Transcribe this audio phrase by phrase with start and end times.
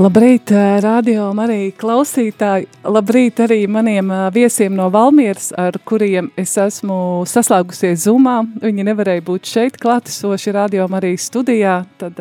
[0.00, 0.48] Labrīt,
[0.80, 2.70] radio arī klausītāji.
[2.88, 8.38] Labrīt arī maniem viesiem no Valmieras, ar kuriem es esmu saslēgusies Zoomā.
[8.62, 11.82] Viņi nevarēja būt šeit klātesoši radio arī studijā.
[12.00, 12.16] Tad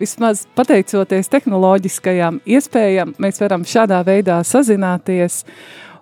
[0.00, 5.42] vismaz pateicoties tehnoloģiskajām iespējām, mēs varam šādā veidā sazināties.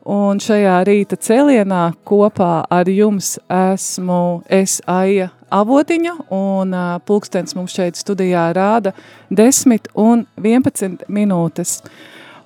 [0.06, 6.74] Un šajā rīta cēlienā kopā ar jums esmu es Aija avotiņa, un
[7.06, 8.94] pulkstens mums šeit studijā rāda
[9.30, 11.80] 10 un 11 minūtes.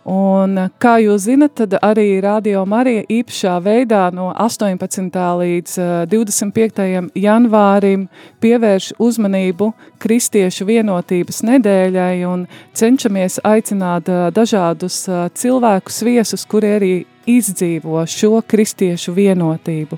[0.04, 5.14] Un, kā jūs zinat, tad arī Radio Marija īpašā veidā no 18.
[5.40, 7.08] līdz uh, 25.
[7.16, 8.02] janvārim
[8.44, 9.70] pievērš uzmanību
[10.04, 12.44] kristiešu vienotības nedēļai un
[12.76, 16.92] cenšamies aicināt uh, dažādus uh, cilvēkus viesus, kuri arī
[17.24, 19.96] izdzīvo šo kristiešu vienotību.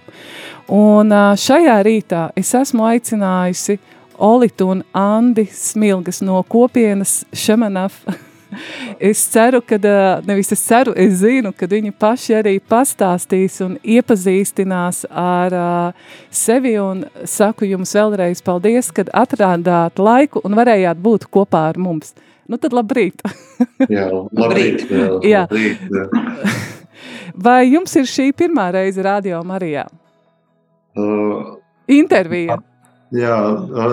[0.70, 3.80] Un šajā rītā es esmu aicinājusi
[4.22, 7.98] Olitu un Andi Smilgas no kopienas Šemanaf.
[9.10, 9.78] Es ceru, ka,
[10.26, 15.56] nevis es ceru, es zinu, ka viņi paši arī pastāstīs un iepazīstinās ar
[16.30, 22.14] sevi un saku jums vēlreiz paldies, kad atrādāt laiku un varējāt būt kopā ar mums.
[22.46, 23.22] Nu tad labrīt!
[23.96, 24.86] jā, labrīt!
[25.26, 25.44] jā.
[25.50, 26.06] labrīt jā.
[27.36, 29.84] Vai jums ir šī pirmā reize radio Marijā?
[30.96, 31.58] Uh,
[31.92, 32.56] Intervija.
[33.14, 33.36] Jā,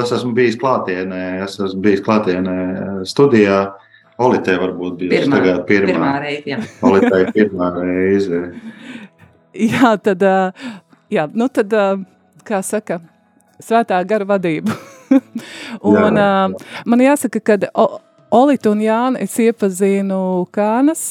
[0.01, 2.55] es esmu bijis klātienē, es esmu bijis klātienē
[3.09, 3.65] studijā.
[4.21, 5.89] Olitē varbūt bija pirmā, tagad pirmā.
[5.89, 6.43] pirmā reize.
[6.51, 6.59] Jā.
[6.89, 8.41] Olitē pirmā reize.
[9.73, 10.25] jā, tad,
[11.13, 11.73] jā, nu tad,
[12.45, 12.99] kā saka,
[13.63, 14.77] svētā gara vadība.
[15.89, 16.41] un jā, jā.
[16.89, 17.59] man jāsaka, ka
[18.33, 21.03] Olītu un Jānu es iepazinu Kānas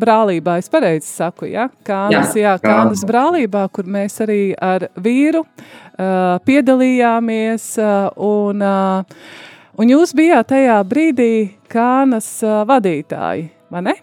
[0.00, 0.54] brālībā.
[0.62, 1.66] Es pareizi saku, ja?
[1.84, 7.66] Kānas, jā, jā, Kānas brālībā, kur mēs arī ar vīru uh, piedalījāmies.
[7.84, 11.32] Uh, un, uh, un jūs bijāt tajā brīdī
[11.70, 13.96] Kānas uh, vadītāji, vai ne?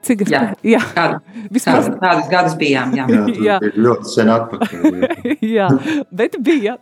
[0.00, 0.42] Cik jā,
[0.74, 0.80] jā.
[0.94, 1.18] Kādu,
[1.52, 1.90] Vismaz...
[2.00, 2.94] kādus gadus bijām.
[2.96, 3.56] Jā, jā, jā.
[3.62, 4.86] bija ļoti sen atpakaļ.
[4.90, 5.68] Jā, jā
[6.22, 6.78] bet bija.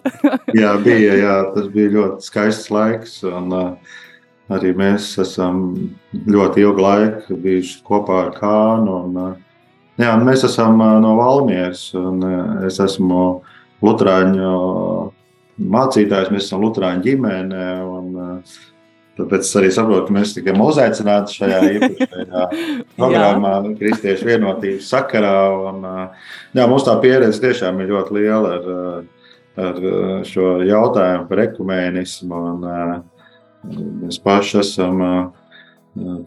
[0.54, 3.22] jā, bija, jā, tas bija ļoti skaists laiks.
[3.28, 3.96] Un, uh,
[4.48, 5.58] Arī mēs esam
[6.32, 8.94] ļoti ilgu laiku bijuši kopā ar Kānu.
[9.04, 9.34] Un,
[10.00, 11.82] jā, un mēs esam no Valmieras.
[12.64, 13.26] Es esmu
[13.84, 14.54] Lutāņu
[15.58, 17.68] mācītājs, mēs esam Lutāņu ģimene.
[17.98, 18.42] Un,
[19.18, 22.42] Tāpēc es arī saprotu, ka mēs tikai uzaicināti šajā īpašajā
[23.00, 25.38] programmā, Kristiešu vienotības sakarā.
[25.72, 25.82] Un,
[26.54, 28.68] jā, mums tā pieredze tiešām ir ļoti liela ar,
[29.64, 29.80] ar
[30.28, 32.44] šo jautājumu par ekumēnismu.
[32.52, 32.58] Un,
[33.68, 35.00] Mēs paši esam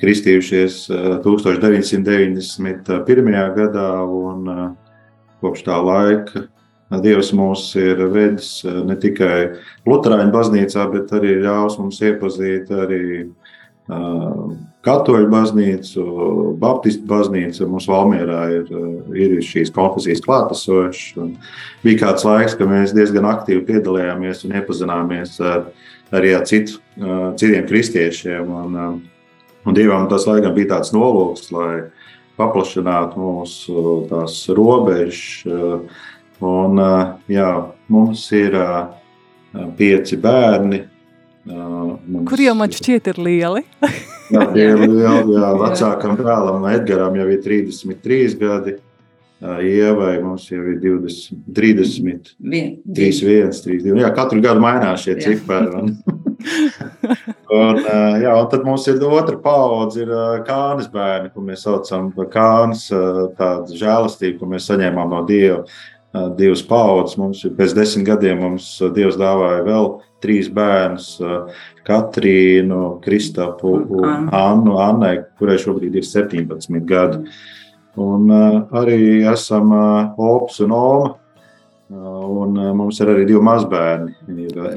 [0.02, 0.90] kristījušies
[1.24, 3.38] 1991.
[3.56, 4.75] gadā, un
[5.41, 6.44] kopš tā laika
[7.00, 9.53] Dievs mūs ir vedis ne tikai
[9.88, 13.03] Lutāņu baznīcā, bet arī ļaus mums iepazīt arī
[14.81, 16.03] Katoļu baznīcu,
[16.62, 17.68] Baptistu baznīcu.
[17.69, 18.69] Mums Valmjerā ir,
[19.18, 21.31] ir šīs konfesijas klātesošas.
[21.84, 25.68] Bija kāds laiks, kad mēs diezgan aktīvi piedalījāmies un iepazināmies ar
[26.16, 26.79] arī ar citu,
[27.40, 28.53] citiem kristiešiem.
[28.63, 29.02] Un,
[29.66, 31.73] un Dievam tas laikam bija tāds nolūks, lai
[32.40, 35.46] paplašinātu mūsu robežas.
[36.41, 36.79] Un,
[37.29, 37.50] jā,
[37.91, 38.56] mums ir
[39.78, 40.79] pieci bērni.
[41.46, 43.63] Mums, Kur jau man šķiet ir lieli?
[44.34, 45.35] jā, tie ir lieli.
[45.35, 48.78] Jā, vecākam brālim Edgaram jau ir 33 gadi.
[49.41, 53.96] Ievai mums jau ir 20, 30, 31, 32.
[54.03, 55.72] Jā, katru gadu mainās šie cipari.
[57.49, 57.79] Un,
[58.23, 60.14] jā, un tad mums ir otra paudze, ir
[60.46, 62.85] kānas bērni, ko mēs saucam par kānas,
[63.40, 65.66] tādu žēlastību, ko mēs saņēmām no Dieva.
[66.35, 68.66] Divas paudzes mums ir pēc desmit gadiem, mums
[68.96, 69.85] Dievs dāvāja vēl
[70.22, 71.13] trīs bērnus,
[71.87, 77.23] Katrīnu, Kristapu un Annu, Annai, kurai šobrīd ir 17 gadi.
[78.02, 78.99] Un arī
[79.31, 81.16] esam Ops un Oma.
[81.91, 84.13] Un mums ir arī divi mazbērni.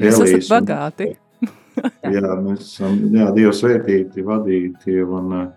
[0.03, 1.13] Jūs esat bagāti.
[2.15, 5.49] jā, mēs esam jā, Dieva svētīti, vadīti un uh,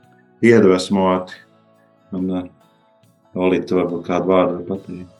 [0.44, 1.38] iedvesmoti.
[2.16, 2.46] Un, uh,
[3.38, 5.17] Olīte, varbūt kādu vārdu pateikt.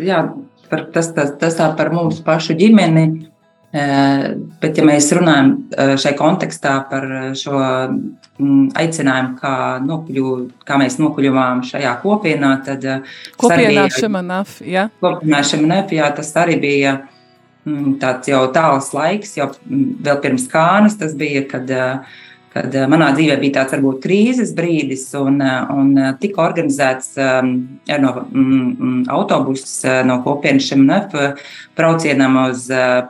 [0.00, 0.22] Jā,
[0.70, 3.08] par, tas, tas, tas tā par mūsu pašu ģimeni.
[3.70, 5.52] Bet, ja mēs runājam
[6.02, 7.04] šai kontekstā par
[7.38, 9.52] šo mm, aicinājumu, kā,
[9.86, 10.32] nokļu,
[10.66, 12.88] kā mēs nokļuvām šajā kopienā, tad
[13.38, 14.88] kopienā Šemanaf, ja?
[14.98, 16.96] kopienā Šemanaf, jā, tas arī bija
[17.62, 22.18] mm, tāds jau tāls laiks, jau mm, vēl pirms kānas tas bija, kad uh,
[22.50, 27.08] kad eh, manā dzīvē bija tāds varbūt krīzes brīdis, un, eh, un eh, tika organizēts
[27.20, 27.46] um,
[27.90, 31.06] no mm, mm autobuss no kopienas Šemanef
[31.76, 32.60] braucienam uz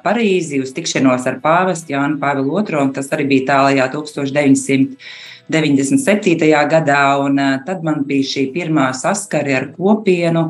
[0.04, 6.50] Parīzi, uz tikšanos ar pāvestu Jānu Pāvilu II, un tas arī bija tālajā 1997.
[6.70, 7.32] gadā, un
[7.66, 10.44] tad man bija šī pirmā saskari ar kopienu,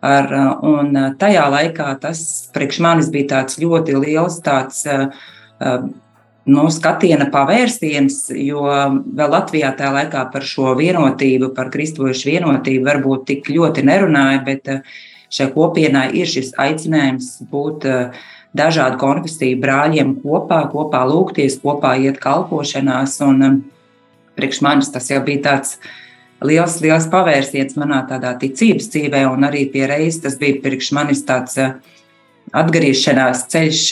[0.00, 0.26] ar,
[0.64, 0.86] un
[1.20, 2.18] tajā laikā tas
[2.54, 4.78] priekš manis bija tāds ļoti liels tāds
[6.48, 13.26] nu, skatiena pavērsiens, jo vēl Latvijā tajā laikā par šo vienotību, par kristīgošu vienotību varbūt
[13.28, 14.98] tik ļoti nerunāja, bet eh,
[15.34, 18.20] šai kopienai ir šis aicinājums būt eh,
[18.56, 23.18] dažādu konfesiju brāļiem kopā, kopā lūgties, kopā iet kalpošanās.
[23.28, 23.58] Un eh,
[24.38, 25.76] priekš manis tas jau bija tāds
[26.44, 31.26] liels, liels pavērsiens manā tādā ticības dzīvē, un arī pie reizes tas bija priekš manis
[31.28, 31.60] tāds
[32.56, 33.84] atgriešanās ceļš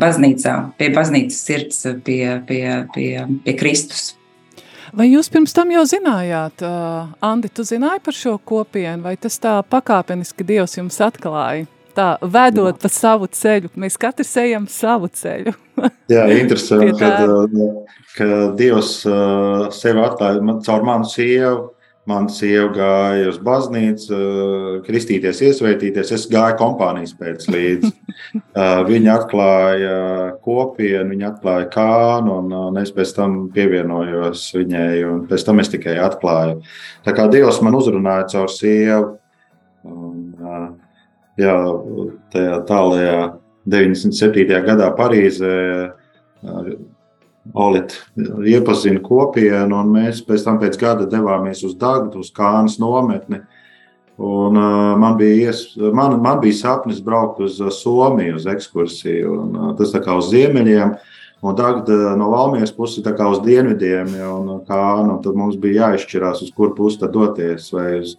[0.00, 2.64] baznīcā, pie baznīcas sirds, pie, pie,
[2.94, 3.08] pie,
[3.44, 4.14] pie Kristus.
[4.94, 9.40] Vai jūs pirms tam jau zinājāt, uh, Andi, tu zināji par šo kopienu, vai tas
[9.42, 11.66] tā pakāpeniski Dievs jums atklāja?
[11.94, 12.80] Tā, vedot Jā.
[12.82, 15.54] pa savu ceļu, mēs katrs ejam savu ceļu.
[16.10, 17.10] Jā, interesanti, ka,
[18.16, 21.72] ka Dievs uh, sevi atklāja man, caur manu sievu,
[22.04, 24.16] Man sieva gāja uz baznīcu,
[24.84, 26.10] kristīties, iesvētīties.
[26.12, 27.92] Es gāju kompānijas pēc līdzi.
[28.90, 29.94] Viņa atklāja
[30.44, 35.72] kopienu, viņa atklāja kānu, un, un es pēc tam pievienojos viņai, un pēc tam es
[35.72, 36.58] tikai atklāju.
[37.06, 39.14] Tā kā Dievs man uzrunāja caur sievu,
[39.88, 40.20] un,
[41.40, 41.56] jā,
[42.34, 43.18] tajā tālajā
[43.64, 44.60] 97.
[44.68, 45.54] gadā Parīzē
[47.54, 47.94] Olita
[48.50, 53.44] iepazina kopienu, un mēs pēc tam pēc gada devāmies uz Dagdu, uz Kānas nometni.
[54.18, 55.60] Un, uh, man, bija ies,
[55.94, 59.38] man, man bija sapnis braukt uz Somiju, uz ekskursiju.
[59.38, 60.96] Un, uh, tas kā uz ziemeļiem,
[61.46, 64.14] un Dagda no Valmijas puses kā uz dienvidiem.
[64.34, 67.70] Un, Kāna, un tad mums bija jāizšķirās, uz kur pusi doties.
[67.74, 68.16] Vai uz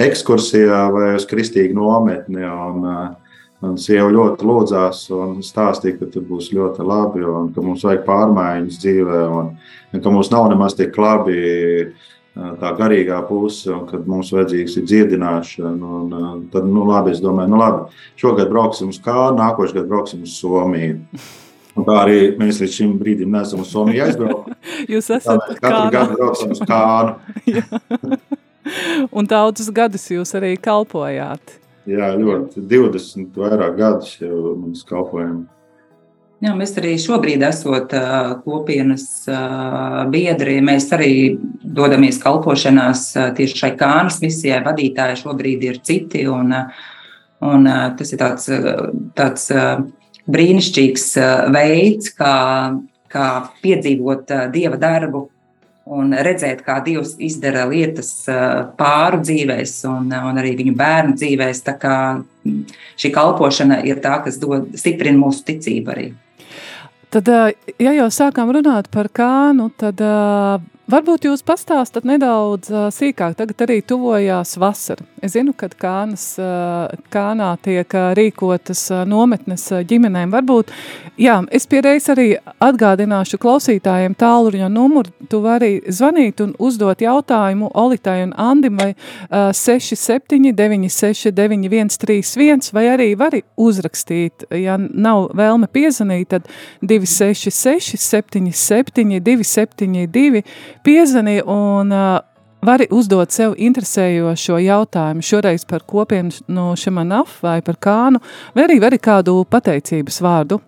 [0.00, 2.44] ekskursijā, vai uz kristīgu nometni.
[2.48, 3.29] Un, uh,
[3.60, 8.06] Man sieva ļoti lūdzās un stāstīja, ka tur būs ļoti labi un ka mums vajag
[8.06, 9.50] pārmaiņas dzīvē, un,
[9.92, 11.42] un ka mums nav nemaz tik labi
[12.34, 15.92] tā garīgā puse, un kad mums vajadzīgs ir dziedināšana.
[16.00, 20.24] Un, tad, nu, labi, es domāju, nu, labi, šogad brauksim uz Kānu, nākošais gads brauksim
[20.24, 21.00] uz Somiju.
[21.78, 24.58] Un tā arī mēs līdz šim brīdim neesam uz Somiju aizbraukuši.
[24.94, 25.90] Jūs esat katru kāna.
[25.94, 28.18] gadu braucam uz Kānu.
[29.16, 31.58] un daudzus gadus jūs arī kalpojāt.
[31.88, 35.46] Jā, ļoti 20 vairāk gadus jau mums kalpojam.
[36.40, 37.74] Jā, mēs arī šobrīd esam
[38.44, 39.06] kopienas
[40.12, 40.56] biedri.
[40.64, 41.12] Mēs arī
[41.60, 43.02] dodamies kalpošanās
[43.36, 44.62] tieši šai kānas misijai.
[44.64, 46.24] Vadītāji šobrīd ir citi.
[46.32, 46.54] Un,
[47.44, 48.48] un, tas ir tāds,
[49.16, 49.50] tāds
[50.32, 51.06] brīnišķīgs
[51.52, 52.34] veids, kā,
[53.12, 53.28] kā
[53.60, 55.26] piedzīvot dieva darbu
[55.90, 58.12] un redzēt, kā Dievs izdara lietas
[58.78, 61.62] pāru dzīvēs un, un arī viņu bērnu dzīvēs.
[61.66, 61.94] Tā kā
[63.00, 66.10] šī kalpošana ir tā, kas dod, stiprina mūsu ticību arī.
[67.10, 67.26] Tad,
[67.82, 69.98] ja jau sākām runāt par kānu, tad
[70.90, 75.04] Varbūt jūs pastāstat nedaudz uh, sīkāk, tagad arī tuvojās vasara.
[75.22, 80.32] Es zinu, ka Kānas, uh, Kānā tiek uh, rīkotas uh, nometnes uh, ģimenēm.
[80.34, 80.72] Varbūt,
[81.20, 82.32] jā, es pierreiz arī
[82.64, 85.12] atgādināšu klausītājiem tālruņa numuru.
[85.30, 92.86] Tu vari zvanīt un uzdot jautājumu Olitai un Andim vai uh, 67 969 131 vai
[92.96, 96.50] arī vari uzrakstīt, ja nav vēlme piezanīt, tad
[96.82, 100.42] 266 77 272
[100.84, 102.18] piezvani un uh,
[102.64, 108.20] vari uzdot sev interesējošo jautājumu, šoreiz par kopienu no Šemanaf vai par kānu,
[108.54, 110.60] vai arī vari kādu pateicības vārdu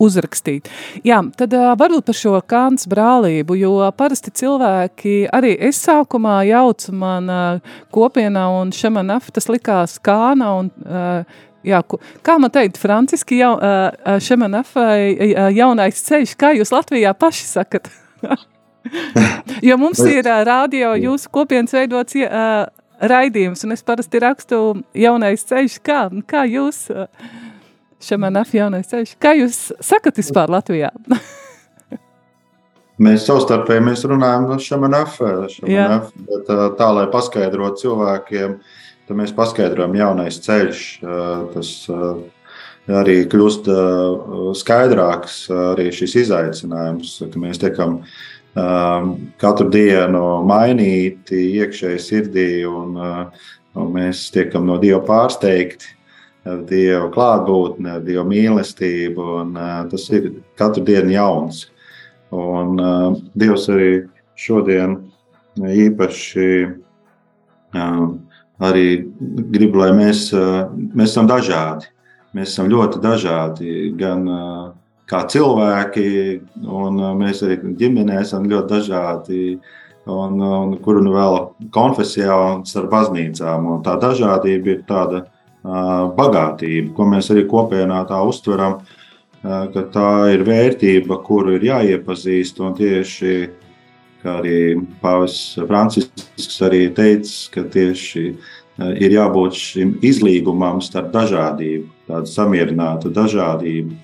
[0.00, 0.68] uzrakstīt.
[1.04, 6.94] Jā, tad uh, varbūt par šo kāns brālību, jo parasti cilvēki, arī es sākumā jaucu
[6.96, 11.82] man uh, kopienā un Šemanaf, tas likās kāna un uh, Jā,
[12.24, 17.92] kā man teikt, franciski jau, uh, Šemanafai uh, jaunais ceļš, kā jūs Latvijā paši sakat?
[19.68, 22.64] jo mums ir uh, radio jūsu kopienas veidots uh,
[23.00, 24.60] raidījums, un es parasti rakstu
[24.96, 25.78] jaunais ceļš.
[25.84, 27.08] Kā, kā jūs, uh,
[28.00, 30.92] Šemanaf jaunais ceļš, kā jūs sakat vispār Latvijā?
[33.00, 35.30] Mēs savstarpēji mēs runājam no šamanafē,
[36.28, 38.58] bet tā, lai paskaidrotu cilvēkiem,
[39.08, 40.82] tad mēs paskaidrojam jaunais ceļš,
[41.54, 41.70] tas
[43.00, 43.70] arī kļūst
[44.60, 45.38] skaidrāks,
[45.70, 48.02] arī šis izaicinājums, ka mēs tiekam
[48.54, 55.92] katru dienu mainīti iekšēji sirdī un, un mēs tiekam no Dieva pārsteigti
[56.48, 59.54] ar Dieva klātbūtni, ar Dieva mīlestību, un
[59.90, 61.68] tas ir katru dienu jauns.
[62.30, 63.90] Un uh, Dievs arī
[64.38, 64.96] šodien
[65.58, 66.50] īpaši
[67.74, 68.04] uh,
[68.62, 68.86] arī
[69.50, 71.90] grib, lai mēs, uh, mēs esam dažādi.
[72.36, 74.68] Mēs esam ļoti dažādi, gan uh,
[75.10, 76.06] kā cilvēki,
[76.64, 79.44] un uh, mēs arī ģimenē esam ļoti dažādi.
[80.10, 81.36] Un, un kur nu vēl
[81.74, 83.66] konfesijā un starp baznīcām.
[83.74, 88.80] Un tā dažādība ir tāda uh, bagātība, ko mēs arī kopienā tā uztveram.
[88.80, 88.96] Uh,
[89.74, 92.62] ka tā ir vērtība, kuru ir jāiepazīst.
[92.64, 93.34] Un tieši
[94.22, 94.56] kā arī
[95.02, 95.38] Pāvils
[95.68, 98.24] Francisks arī teica, ka tieši
[99.00, 103.96] ir jābūt šim izlīgumam starp dažādību, tādu samierinātu dažādību,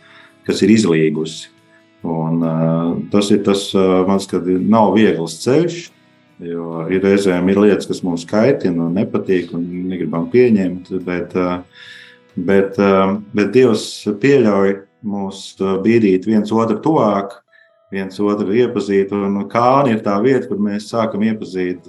[0.46, 1.50] kas ir izlīgusi.
[2.06, 2.42] Un,
[3.10, 5.78] tas ir tas, man liekas, nav viegls ceļš.
[6.46, 10.90] Jo ir reizēm ir lietas, kas mums kaitina un nepatīk, un negribam pieņemt.
[11.06, 11.32] Bet,
[12.36, 12.76] bet,
[13.32, 13.86] bet Dievs
[14.20, 14.74] pieļauj
[15.06, 15.46] mūs
[15.84, 17.38] bīdīt viens otru tuvāk,
[17.94, 19.14] viens otru iepazīt.
[19.16, 21.88] Un kāna ir tā vieta, kur mēs sākam iepazīt.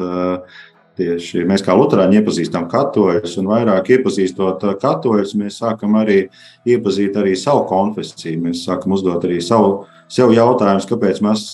[0.98, 6.24] Tieši mēs kā Lutāņi iepazīstam katoļus, un vairāk iepazīstot katoļus, mēs sākam arī
[6.66, 8.42] iepazīt arī savu konfesiju.
[8.48, 11.46] Mēs sākam uzdot arī savu, sev jautājumus, kāpēc mēs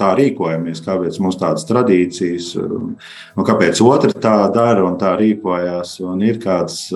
[0.00, 5.98] tā rīkojamies, kāpēc mums tādas tradīcijas, un kāpēc otrs tā dara un tā rīkojas.
[6.04, 6.86] Un ir kāds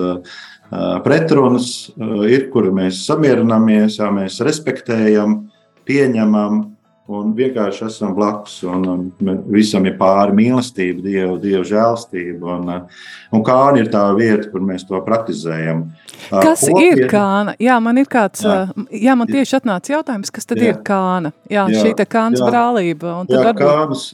[1.05, 1.91] pretrunas,
[2.25, 5.43] ir, kur mēs samierināmies, jā, mēs respektējam,
[5.85, 6.63] pieņemam
[7.11, 8.59] un vienkārši esam blakus.
[8.67, 12.57] Un, un visam ir pāri mīlestība, Dieva, Dieva žēlstība.
[12.57, 12.71] Un,
[13.35, 15.85] un kāna ir tā vieta, kur mēs to praktizējam.
[16.31, 17.55] Kas Kopiena, ir kāna?
[17.61, 18.59] Jā, man ir kāds, jā,
[19.03, 21.33] jā man tieši atnāca jautājums, kas tad jā, ir kāna?
[21.51, 23.15] Jā, jā šī te kānas jā, brālība.
[23.27, 23.63] Jā, varbūt...
[23.63, 24.05] kānas,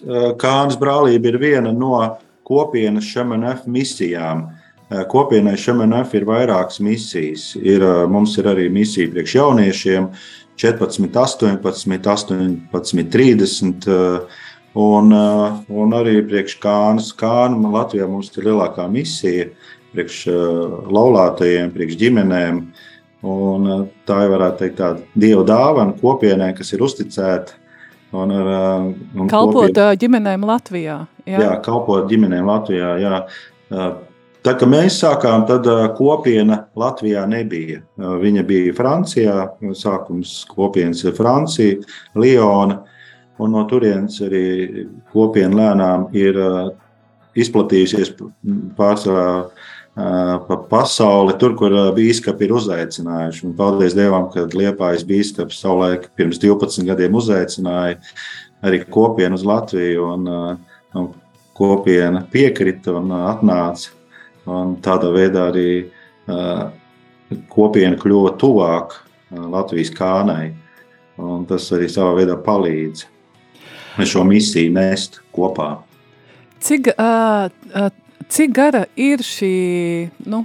[0.42, 2.00] kānas brālība ir viena no
[2.48, 4.48] kopienas šemanef misijām.
[4.88, 7.50] Kopienai šMNF ir vairākas misijas.
[7.60, 10.08] Ir, mums ir arī misija priekš jauniešiem
[10.58, 13.88] 14, 18, 18, 30.
[14.78, 17.14] Un, eh, un arī priekš Kānas.
[17.18, 19.50] Kāna Latvijā mums ir lielākā misija
[19.94, 20.18] priekš
[20.94, 22.60] laulātajiem, priekš ģimenēm.
[23.26, 23.70] Un
[24.06, 27.56] tā ir varētu teikt tāda dieva dāvana kopienai, kas ir uzticēta.
[28.14, 28.52] Un ar,
[29.18, 29.98] un kalpot kopien...
[30.04, 31.00] ģimenēm Latvijā.
[31.26, 31.42] Jā.
[31.42, 32.92] jā, kalpot ģimenēm Latvijā.
[33.02, 33.24] Jā.
[34.46, 35.66] Tā kā mēs sākām, tad
[35.98, 37.82] kopiena Latvijā nebija.
[37.98, 41.80] Viņa bija Francijā, sākums kopienas ir Francija,
[42.16, 42.82] Liona,
[43.42, 46.38] un no turienes arī kopiena lēnām ir
[47.38, 48.14] izplatījusies
[48.78, 49.28] pārsvarā
[49.98, 53.46] pa pasauli, tur, kur bīskapi ir uzaicinājuši.
[53.48, 57.98] Un paldies Dievam, ka Liepājas bīskaps savulaik pirms 12 gadiem uzaicināja
[58.66, 60.28] arī kopienu uz Latviju, un,
[60.98, 61.10] un
[61.58, 63.97] kopiena piekrita un atnāca.
[64.48, 66.70] Un tādā veidā arī uh,
[67.52, 70.56] kopiena kļuva tuvāk uh, Latvijas kānai.
[71.50, 73.08] Tas arī savā veidā palīdz
[74.06, 75.80] šo misiju nest kopā.
[76.62, 77.88] Cik, uh, uh,
[78.30, 79.56] cik gara ir šī
[80.30, 80.44] nu,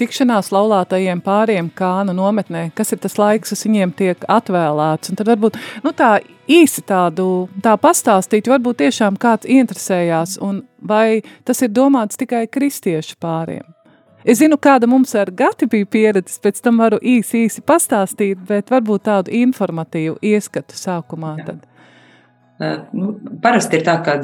[0.00, 5.12] tikšanās laulātajiem pāriem kānu nometnē, kas ir tas laiks, kas viņiem tiek atvēlēts.
[5.12, 6.14] Un tad varbūt nu, tā
[6.50, 13.18] īsi tādu tā pastāstīt, varbūt tiešām kāds interesējās, un vai tas ir domāts tikai kristiešu
[13.20, 13.64] pāriem.
[14.24, 18.68] Es zinu, kāda mums ar Gati bija pieredze, pēc tam varu īsi, īsi pastāstīt, bet
[18.68, 21.64] varbūt tādu informatīvu ieskatu sākumā tad.
[22.92, 24.18] Nu, parasti ir tā, ka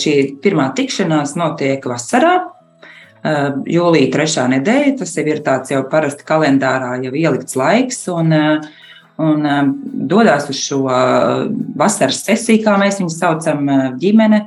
[0.00, 2.38] šī pirmā tikšanās notiek vasarā,
[3.24, 4.96] Ehm, jūlija trešā nedēļa.
[5.00, 8.02] Tas jau ir tāds jau parasti kalendārā jau ielikts laiks.
[8.12, 8.34] Un,
[9.24, 9.46] un
[10.10, 10.82] dodas uz šo
[11.80, 13.70] vasaras sesiju, kā mēs viņu saucam,
[14.02, 14.42] ģimene,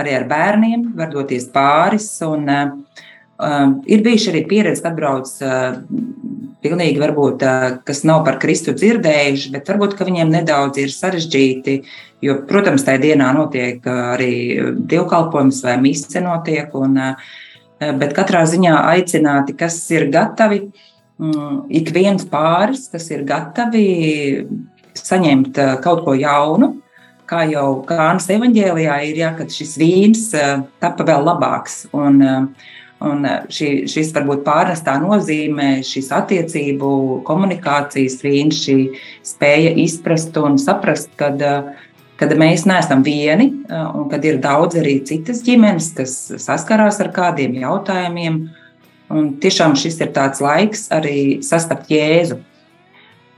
[0.00, 2.08] arī ar bērniem, var doties pāris.
[2.26, 5.80] Un, um, ir bijuši arī pieredze, kad atbrauc uh,
[6.64, 11.80] pilnīgi, varbūt, uh, kas nav par Kristu dzirdējuši, bet varbūt viņiem nedaudz ir sarežģīti.
[12.24, 14.34] Jo, protams, tajā dienā notiek arī
[14.90, 16.74] dievkalpojums vai mise notiek.
[16.76, 17.32] Un, uh,
[17.80, 20.66] bet katrā ziņā aicināti, kas ir gatavi,
[21.20, 23.88] mm, ik viens pāris, kas ir gatavi
[24.98, 26.74] saņemt kaut ko jaunu.
[27.30, 31.84] Kā jau Kānas evanģēlijā ir, ja, kad šis vīns eh, tapa vēl labāks.
[31.94, 32.18] Un,
[33.06, 36.90] un šī, šis varbūt pārnestā nozīmē, šīs attiecību,
[37.28, 38.76] komunikācijas vīns, šī
[39.30, 41.38] spēja izprast un saprast, kad,
[42.20, 47.56] kad mēs neesam vieni un kad ir daudz arī citas ģimenes, kas saskarās ar kādiem
[47.62, 48.42] jautājumiem.
[49.10, 52.42] Un tiešām šis ir tāds laiks arī sastapt Jēzu.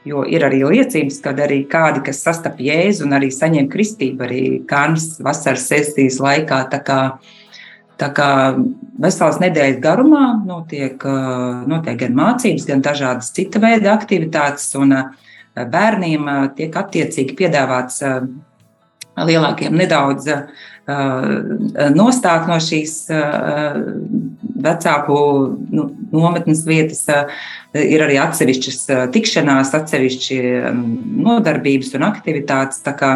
[0.08, 4.42] Jo ir arī liecības, kad arī kādi, kas sastap Jēzu un arī saņem kristību, arī
[4.66, 6.58] Kānas vasaras sesijas laikā.
[6.72, 6.98] Tā kā,
[8.02, 8.30] tā kā
[9.02, 11.06] veselas nedēļas garumā notiek,
[11.70, 14.96] notiek gan mācības, gan dažādas cita veida aktivitātes, un
[15.54, 16.26] bērniem
[16.58, 18.02] tiek attiecīgi piedāvāts
[19.16, 20.28] lielākiem nedaudz
[20.86, 22.94] nostāk no šīs
[24.62, 25.16] vecāku
[25.70, 27.04] nu, nometnes vietas.
[27.72, 28.80] Ir arī atsevišķas
[29.14, 30.40] tikšanās, atsevišķi
[31.22, 32.82] nodarbības un aktivitātes.
[32.98, 33.12] Kā,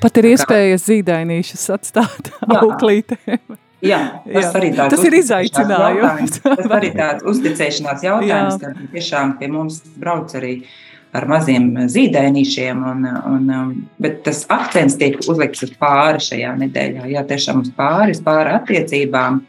[0.00, 3.58] Pat ir iespējas zīdainīšas atstāt auklītēm.
[3.80, 4.52] Jā, tas Jā.
[4.58, 6.42] arī tas ir izaicinājums.
[6.44, 10.74] Tas arī tāds uzticēšanās jautājums, ka tiešām pie mums brauc arī uh,
[11.16, 12.82] ar maziem zīdainīšiem.
[12.92, 13.70] Un, un, um,
[14.02, 17.06] bet tas akcents tiek uzlikts uz pāri šajā nedēļā.
[17.14, 19.40] Jā, tiešām uz pāri, uz pāri attiecībām,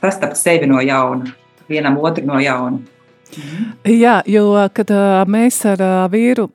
[0.00, 1.32] sastapt sevi no jauna,
[1.70, 2.82] vienam otru no jauna.
[3.34, 3.70] Mhm.
[3.90, 4.90] Jā, jo kad
[5.26, 5.80] mēs ar
[6.12, 6.46] vīru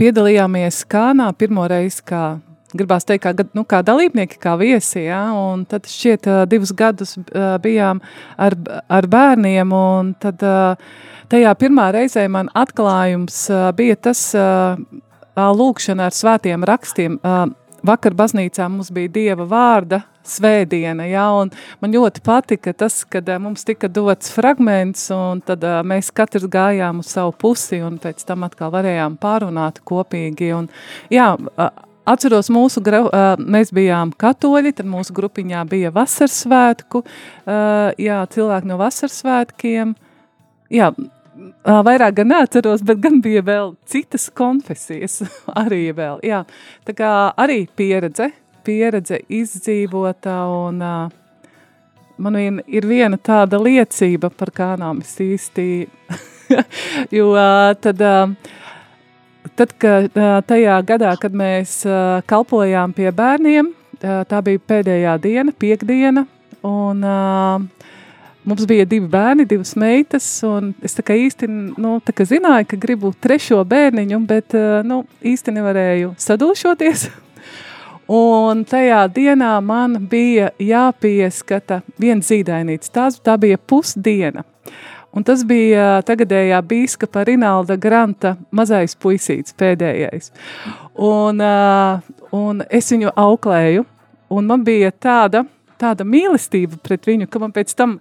[0.00, 2.24] piedalījāmies Kānā pirmo reizi, kā
[2.74, 5.06] gribās teikt, kā, nu, kā dalībnieki, kā viesi.
[5.06, 5.22] Ja?
[5.38, 7.16] Un tad šķiet, divus gadus
[7.64, 8.02] bijām
[8.36, 8.56] ar,
[8.88, 9.74] ar bērniem.
[10.22, 10.46] Tad
[11.32, 13.46] tajā pirmā reizē man atklājums
[13.78, 14.30] bija tas
[15.34, 17.20] lūkšana ar svētiem rakstiem.
[17.84, 21.26] Vakar baznīcā mums bija Dieva vārda svētdiena, ja,
[21.82, 27.12] man ļoti patika tas, kad mums tika dots fragments, un tad mēs katrs gājām uz
[27.12, 30.70] savu pusi, un pēc tam atkal varējām pārunāt kopīgi, un
[31.12, 31.34] jā,
[32.04, 32.82] Atceros, mūsu,
[33.40, 39.94] mēs bijām katoļi, tad mūsu grupiņā bija vasarsvētku, uh, jā, cilvēki no vasarsvētkiem,
[40.74, 40.90] jā,
[41.64, 45.22] vairāk gan neatceros, bet gan bija vēl citas konfesijas
[45.64, 46.44] arī vēl, jā.
[46.84, 48.30] Tā kā arī pieredze,
[48.64, 50.80] pieredze izdzīvota un
[52.16, 55.66] man vien, ir viena tāda liecība par kānām es īsti,
[57.18, 57.32] jo
[57.80, 58.04] tad,
[59.58, 61.82] tad, kad tajā gadā, kad mēs
[62.30, 66.26] kalpojām pie bērniem, tā bija pēdējā diena, piekdiena,
[66.64, 67.84] un uh,
[68.44, 72.66] Mums bija divi bērni, divas meitas, un es tā kā īsti nu, tā kā zināju,
[72.68, 77.06] ka gribu trešo bērniņu, bet nu, īsti nevarēju sadūšoties.
[78.12, 82.92] Un tajā dienā man bija jāpieskata viens zīdainīts.
[82.92, 84.44] Tās, tā bija pusdiena.
[85.14, 90.32] Un tas bija tagadējā bīskapa Rinalda Granta mazais puisīts, pēdējais.
[90.98, 92.02] Un, uh,
[92.34, 93.84] un es viņu auklēju,
[94.34, 95.44] un man bija tāda,
[95.78, 97.98] tāda mīlestība pret viņu, ka man pēc tam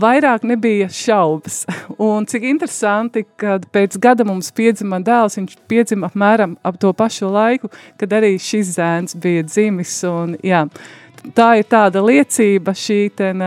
[0.00, 1.64] vairāk nebija šaubas.
[2.06, 7.30] Un cik interesanti, kad pēc gada mums piedzima dēls, viņš piedzima apmēram ap to pašu
[7.32, 9.98] laiku, kad arī šis zēns bija dzimis.
[10.08, 10.66] Un, jā,
[11.36, 13.42] tā ir tāda liecība šī ten,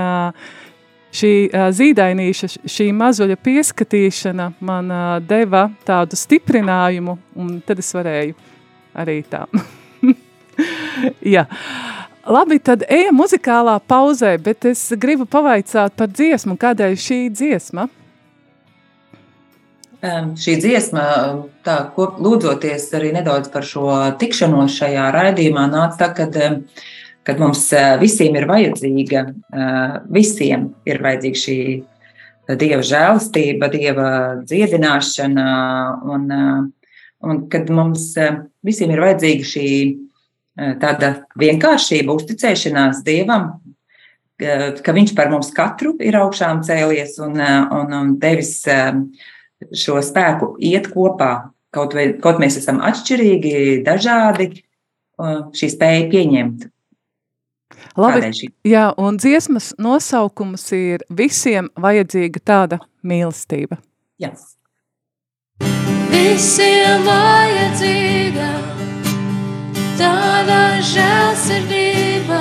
[1.15, 1.33] šī
[1.75, 4.93] zīdainīša, šī mazuļa pieskatīšana man
[5.27, 8.37] deva tādu stiprinājumu, un tad es varēju
[8.99, 9.45] arī tā.
[11.35, 11.45] jā.
[12.29, 16.59] Labi, tad ejam muzikālā pauzē, bet es gribu pavaicāt par dziesmu.
[16.61, 17.87] Kādēļ šī dziesma?
[19.99, 21.05] Um, šī dziesma,
[21.65, 23.89] tā, ko, lūdzoties arī nedaudz par šo
[24.21, 26.37] tikšanos šajā raidījumā, nāca tā, kad,
[27.29, 27.67] kad mums
[28.01, 29.23] visiem ir vajadzīga,
[30.09, 31.57] visiem ir vajadzīga šī
[32.59, 34.09] dieva žēlastība, dieva
[34.41, 35.47] dziedināšana,
[36.09, 36.29] un,
[37.21, 38.11] un kad mums
[38.65, 39.69] visiem ir vajadzīga šī
[40.59, 43.61] Eh, tāda vienkāršība, uzticēšanās Dievam,
[44.41, 48.63] eh, ka Viņš par mums katru ir augšām cēlies un, eh, un, un devis
[49.71, 51.51] šo spēku iet kopā.
[51.71, 54.63] Kaut, vai, kaut mēs esam atšķirīgi, dažādi,
[55.53, 56.63] šī spēja pieņemt.
[57.97, 63.79] Labi, jā, un dziesmas nosaukums ir visiem vajadzīga tāda mīlestība.
[64.21, 64.33] Jā.
[66.09, 68.49] Visiem vajadzīga
[69.99, 70.59] tāda
[70.91, 72.39] žēlsirdība,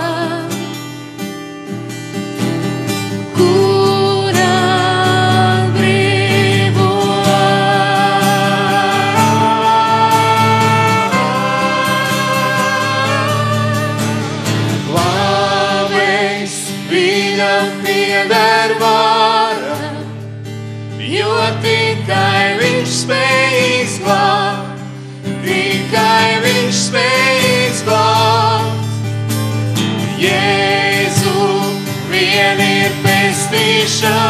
[33.50, 34.27] pestīšana,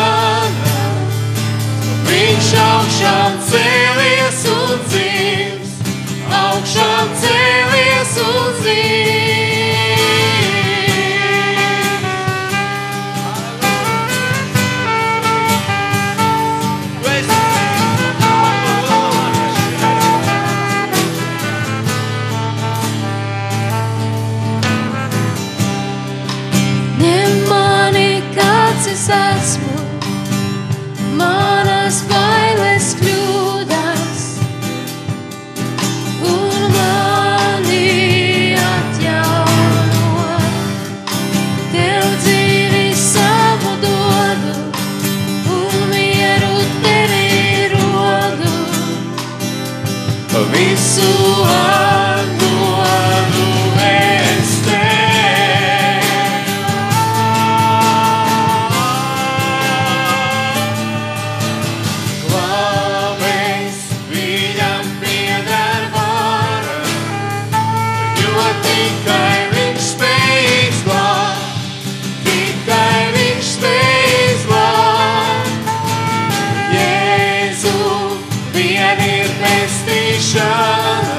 [79.43, 81.17] pestīšana,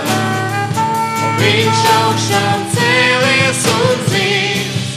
[1.26, 4.88] un viņš augšām cēlies un dzīves,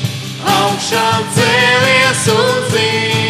[0.58, 3.21] augšām cēlies un dzīves.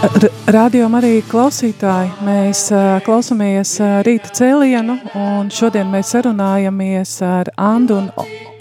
[0.00, 2.62] Radio arī klausītāji, mēs
[3.04, 8.06] klausamies uh, rīta cēlienu, un šodien mēs sarunājamies ar Andu un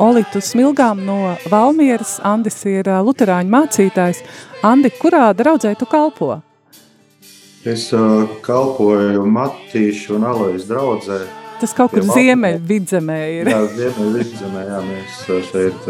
[0.03, 2.17] Olitu Smilgām no Valmieras.
[2.27, 4.19] Andis ir luterāņu mācītājs.
[4.67, 6.41] Andi, kurā draudzē tu kalpo?
[7.63, 11.21] Es uh, kalpoju Matīšu un Alojas draudzē.
[11.61, 12.19] Tas kaut kur Pie Valmieras.
[12.19, 13.53] ziemeļ vidzemē ir.
[13.53, 15.23] Jā, Ziemeļvidzemē, jā, mēs
[15.53, 15.87] šeit,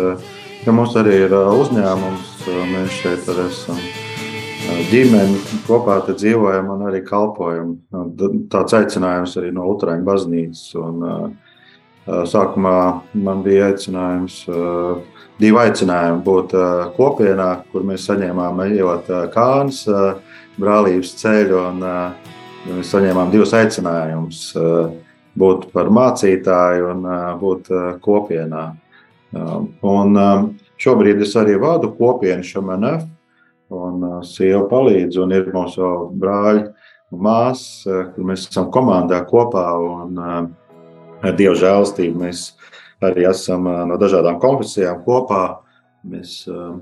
[0.67, 2.37] ja mums arī ir uzņēmums,
[2.75, 3.81] mēs šeit arī esam
[4.87, 7.75] ģimeni, kopā dzīvojam un arī kalpojam.
[8.15, 10.63] D- Tāds aicinājums arī no Utrāņu baznīcas.
[10.79, 11.35] Un,
[12.07, 12.75] sākumā
[13.13, 14.39] man bija aicinājums,
[15.39, 16.55] divi aicinājumi būt
[16.95, 19.83] kopienā, kur mēs saņēmām ejot kāns,
[20.59, 21.83] brālības ceļu, un
[22.79, 24.41] mēs saņēmām divus aicinājumus.
[25.39, 27.05] Būt par mācītāju un
[27.39, 27.69] būt
[28.03, 28.65] kopienā.
[29.85, 30.19] Un
[30.81, 33.05] šobrīd es arī vadu kopienu šamanef,
[33.73, 36.65] un uh, sieva palīdz, un ir mūsu brāļi
[37.13, 40.39] un māsas, uh, kur mēs esam komandā kopā, un uh,
[41.23, 42.45] ar Dievu žēlstību mēs
[43.05, 45.43] arī esam uh, no dažādām konfesijām kopā.
[46.09, 46.77] Mēs uh,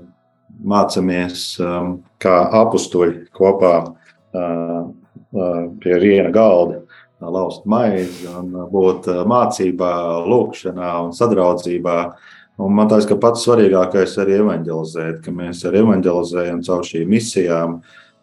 [0.64, 3.92] mācāmies um, kā apstuļi kopā uh,
[4.38, 6.82] uh, pie viena galda
[7.18, 8.30] lauzt maizi
[8.72, 9.92] būt uh, mācībā,
[10.28, 11.98] lūkšanā un sadraudzībā.
[12.58, 17.76] Un man liekas, ka pats svarīgākais ir evanģelizēt, ka mēs arī evanģelizējam caur šīm misijām,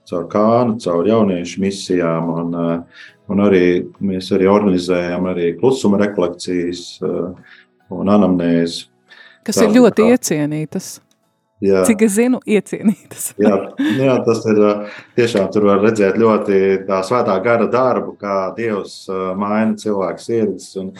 [0.10, 2.34] caur kānu, caur jauniešu misijām.
[2.42, 3.64] Un, uh, un arī
[4.04, 7.32] mēs arī organizējam arī klusuma rekolekcijas uh,
[7.96, 8.90] un anamnēzi.
[9.48, 10.98] Kas Tā- ir ļoti iecienītas.
[11.66, 11.84] Jā.
[11.88, 13.30] Cik es zinu, iecienītas.
[13.42, 13.56] Jā,
[14.00, 14.62] jā, tas ir
[15.18, 18.98] tiešām tur var redzēt ļoti tā svētā gara darbu, kā Dievs
[19.40, 20.92] maina cilvēku sirdis un,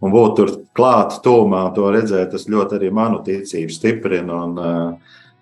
[0.00, 4.58] un būt tur klāt, tūmā, to redzēt, tas ļoti arī manu ticību stiprina un,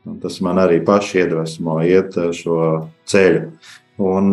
[0.09, 2.61] un tas man arī paši iedvesmo iet šo
[3.09, 3.45] ceļu.
[4.03, 4.33] Un,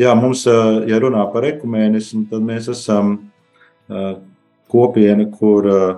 [0.00, 0.44] jā, mums,
[0.90, 3.16] ja runā par ekumēnismu, tad mēs esam
[4.70, 5.90] kopiena, kur uh,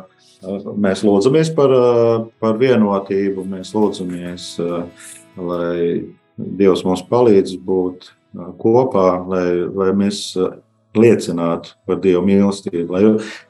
[0.42, 6.02] Mēs lūdzamies par, uh, par vienotību, mēs lūdzamies, uh, lai
[6.34, 8.08] Dievs mums palīdz būt
[8.58, 10.32] kopā, lai, lai mēs
[10.96, 13.02] liecinātu par Dieva mīlestību, lai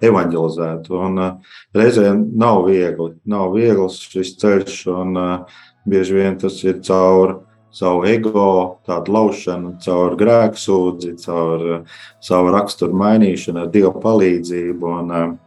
[0.04, 0.98] evanģelizētu.
[0.98, 1.22] Un
[1.78, 5.16] reizēm nav viegli, nav viegls šis ceļš, un
[5.88, 7.38] bieži vien tas ir caur
[7.72, 8.48] savu ego,
[8.88, 11.64] tādu laušanu, caur grēksūdzi, caur
[12.20, 14.92] savu raksturu mainīšanu, ar Dieva palīdzību.
[15.00, 15.38] Un,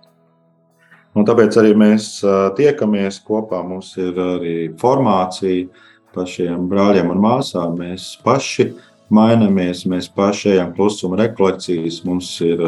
[1.15, 2.17] Un tāpēc arī mēs
[2.57, 3.61] tiekamies kopā.
[3.63, 5.69] Mums ir arī formācija
[6.15, 7.77] pašiem brāļiem un māsām.
[7.79, 8.73] Mēs paši
[9.15, 12.01] mainamies, mēs paši ejam klusuma rekolekcijas.
[12.07, 12.59] Mums ir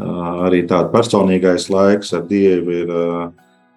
[0.00, 2.80] arī tāds personīgais laiks ar Dievu.
[2.80, 2.94] Ir,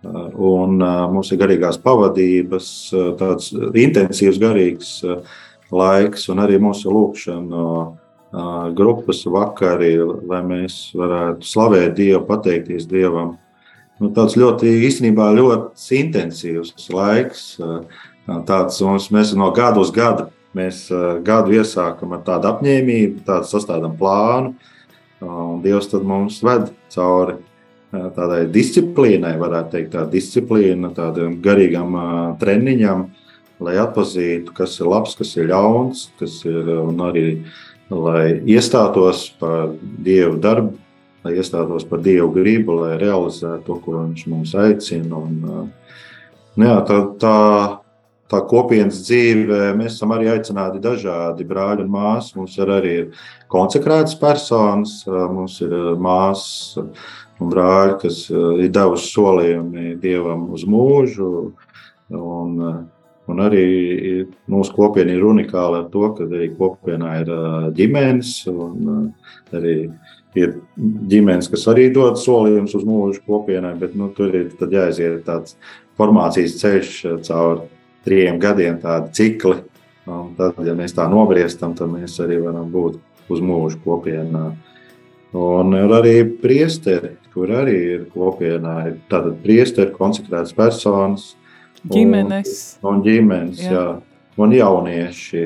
[0.04, 2.70] un mums ir garīgās pavadības,
[3.20, 4.94] tāds intensīvs, garīgs
[5.72, 7.66] laiks, un arī mūsu lūkšana
[8.78, 13.36] grupas vakari, lai mēs varētu slavēt Dievu, pateikties Dievam
[14.00, 17.46] nu, tāds ļoti īstenībā ļoti intensīvs laiks.
[18.46, 20.86] Tāds, mums, mēs no gada uz gadu, mēs
[21.26, 24.54] gadu iesākam ar tādu apņēmību, tādu sastādām plānu,
[25.26, 27.40] un Dievs tad mums ved cauri
[27.92, 31.96] tādai disciplīnai, varētu teikt, tā disciplīna, tādam garīgam
[32.42, 33.08] treniņam,
[33.66, 37.26] lai atpazītu, kas ir labs, kas ir ļauns, kas ir un arī
[37.90, 39.74] lai iestātos par
[40.06, 40.78] Dievu darbu
[41.24, 45.20] lai iestātos par Dievu gribu, lai realizētu to, ko Viņš mums aicina.
[45.20, 45.72] Un,
[46.56, 47.36] nu jā, tā, tā,
[48.32, 52.36] tā kopienas dzīve, mēs esam arī aicināti dažādi brāļi un māsas.
[52.38, 52.96] Mums ir arī
[53.52, 56.78] konsekrētas personas, mums ir māsas
[57.40, 61.30] un brāļi, kas ir devuši solījumi Dievam uz mūžu.
[62.10, 62.56] Un,
[63.30, 63.66] un arī
[64.50, 67.34] mūsu kopiena ir unikāla ar to, ka arī kopienā ir
[67.78, 69.12] ģimenes un
[69.54, 69.76] arī
[70.38, 70.56] ir
[71.10, 75.58] ģimenes, kas arī dod solījumus uz mūžu kopienai, bet nu, tur ir jāiziet tāds
[76.00, 76.96] formācijas ceļš
[77.28, 77.66] caur
[78.06, 79.60] trim gadiem tādi cikli.
[80.10, 82.98] Un tad, ja mēs tā nobriestam, tad mēs arī varam būt
[83.30, 84.50] uz mūžu kopienā.
[85.38, 88.76] Un ir arī priesteri, kur arī ir kopienā.
[88.90, 91.34] Ir tātad priesteri, konsekrētas personas.
[91.86, 92.56] Ģimenes.
[92.82, 93.74] Un, un ģimenes, jā.
[93.76, 93.86] jā.
[94.40, 95.46] Un jaunieši,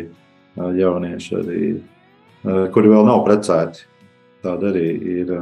[0.78, 1.62] jaunieši arī,
[2.74, 3.88] kuri vēl nav precēti.
[4.43, 5.38] Tāda arī ir.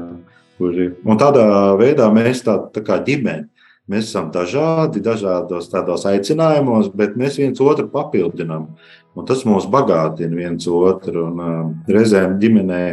[0.61, 3.47] Kuri, un tādā veidā mēs tā, tā kā ģimene
[3.91, 8.69] Mēs esam dažādi, dažādos tādos aicinājumos, bet mēs viens otru papildinām.
[9.17, 11.25] Un tas mūs bagātina viens otru.
[11.27, 12.83] Un, uh, reizēm ģimenē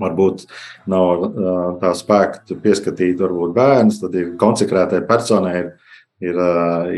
[0.00, 0.46] varbūt
[0.90, 1.26] nav
[1.82, 3.20] tā spēka pieskatīt
[3.54, 5.58] bērnus, tad ir konsekrētai personai.
[5.58, 5.74] Ir,
[6.34, 6.38] ir,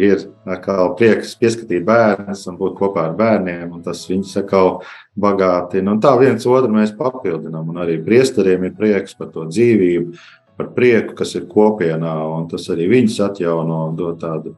[0.00, 4.78] ir atkal prieks pieskatīt bērnus un būt kopā ar bērniem, un tas viņus atkal
[5.20, 5.92] bagātina.
[5.92, 10.16] Un tā viens otru mēs papildinām, un arī priesteriem ir prieks par to dzīvību,
[10.56, 14.56] par prieku, kas ir kopienā, un tas arī viņus atjauno un dod tādu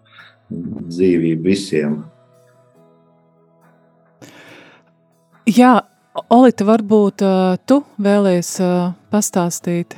[0.52, 2.00] dzīvību visiem.
[5.50, 5.80] Jā,
[6.12, 9.94] Olita, varbūt uh, tu vēlēs uh, pastāstīt.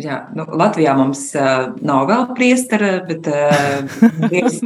[0.00, 3.84] Jā, nu, Latvijā mums uh, nav vēl priestera, bet uh,
[4.32, 4.56] Dievs,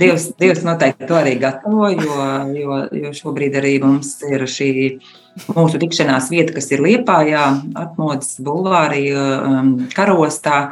[0.00, 2.16] Dievs, Dievs noteikti to arī gatavo, jo,
[2.56, 4.70] jo, jo šobrīd arī mums ir šī
[5.52, 7.44] mūsu tikšanās vieta, kas ir Liepājā,
[7.84, 10.70] atmodas bulvārī, um, karostā.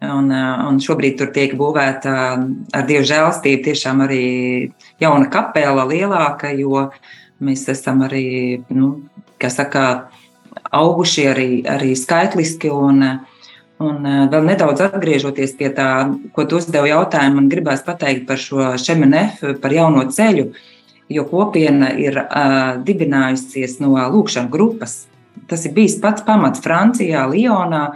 [0.00, 2.12] Un, uh, un šobrīd tur tiek būvēta
[2.72, 4.22] ar dievu žēlstību tiešām arī
[5.02, 6.86] jauna kapela, lielāka, jo
[7.44, 8.92] mēs esam arī, nu,
[9.40, 9.84] kā saka,
[10.76, 12.70] auguši arī, arī skaitliski.
[12.70, 13.04] Un,
[13.80, 15.90] un uh, vēl nedaudz atgriežoties pie tā,
[16.36, 20.50] ko tu uzdevi jautājumu, man gribās pateikt par šo šemenefu, par jauno ceļu.
[21.10, 25.00] Jo kopiena ir uh, dibinājusies no lūkšanas grupas.
[25.50, 27.88] Tas ir bijis pats pamats Francijā, Lionā.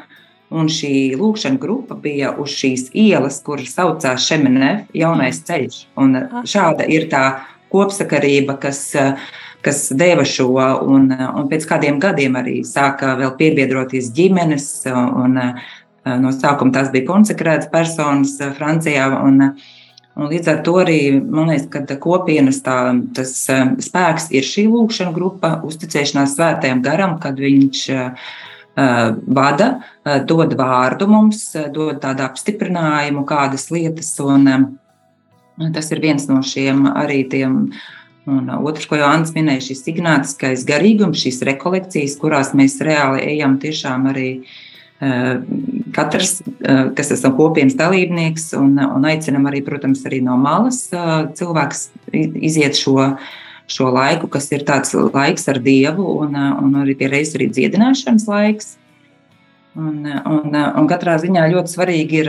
[0.54, 5.78] Un šī lūkšana grupa bija uz šīs ielas, kuras saucās Šemenef, jaunais ceļš.
[5.98, 7.24] Un šāda ir tā
[7.74, 8.86] kopsakarība, kas,
[9.64, 10.50] kas deva šo,
[10.86, 14.68] un, un pēc kādiem gadiem arī sāka vēl piebiedroties ģimenes.
[14.94, 15.40] Un,
[16.04, 19.10] no sākuma tās bija konsekrētas personas Francijā.
[19.24, 19.50] Un,
[20.14, 22.76] Un līdz ar to arī man liekas, ka kopienas tā,
[23.16, 23.32] tas
[23.82, 27.80] spēks ir šī lūkšana grupa, uzticēšanās svētajam garam, kad viņš
[28.74, 29.68] vada,
[30.26, 31.42] dod vārdu mums,
[31.74, 34.14] dod tādu apstiprinājumu, kādas lietas.
[34.22, 34.46] Un,
[35.74, 37.68] tas ir viens no šiem arī tiem.
[38.24, 43.58] Un otrs, ko jau Anna minēja, šis signātiskais garīgums, šīs rekolekcijas, kurās mēs reāli ejam
[43.60, 44.30] tiešām arī
[45.04, 45.40] Eh,
[45.92, 51.08] katrs, eh, kas esam kopienas dalībnieks, un, un aicinam arī, protams, arī no malas eh,
[51.34, 53.10] cilvēks iziet šo,
[53.66, 58.28] šo laiku, kas ir tāds laiks ar Dievu, un, un arī pie reizes arī dziedināšanas
[58.30, 58.70] laiks.
[59.74, 62.28] Un, un, un katrā ziņā ļoti svarīgi ir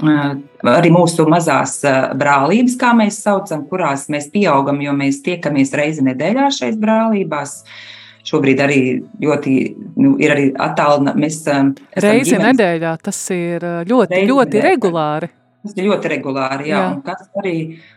[0.00, 1.78] arī mūsu mazās
[2.18, 7.62] brālības, kā mēs saucam, kurās mēs pieaugam, jo mēs tiekamies reizi nedēļā šeit brālībās.
[8.26, 8.78] Šobrīd arī
[9.22, 9.56] ļoti
[10.02, 11.30] nu, ir arī attālināti.
[11.52, 12.56] Um, reizi ģimenes...
[12.56, 14.70] nedēļā tas ir ļoti, reizi ļoti nedēļā.
[14.72, 15.32] regulāri.
[15.66, 16.90] Tas ir ļoti regulāri, jā, jā.
[17.06, 17.54] kas arī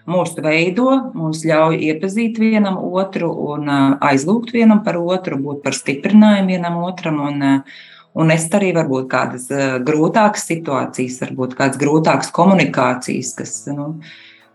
[0.10, 6.56] mūs veido, mums ļauj iepazīt vienam otru un aizlūgt vienam par otru, būt par stiprinājumu
[6.56, 7.20] vienam otram.
[7.30, 7.82] Un, uh,
[8.20, 9.48] un es arī varbūt kādas
[9.86, 13.94] grūtākas situācijas, varbūt kādas grūtākas komunikācijas, kas nu,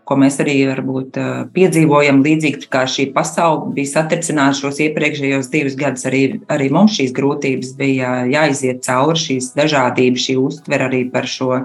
[0.05, 1.17] ko mēs arī varbūt
[1.55, 6.05] piedzīvojam, līdzīgi kā šī pasaule bija satricināta šos iepriekšējos divus gadus.
[6.09, 6.23] Arī,
[6.53, 11.63] arī mums šīs grūtības bija jāiziet cauri, šīs dažādības, šī uztver arī par šo,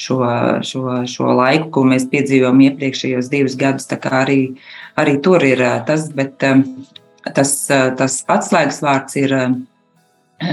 [0.00, 0.20] šo,
[0.64, 3.90] šo, šo laiku, ko mēs piedzīvojam iepriekšējos divus gadus.
[3.92, 4.40] Arī,
[5.00, 9.38] arī tur ir tas, bet tas, tas atslēgas vārds ir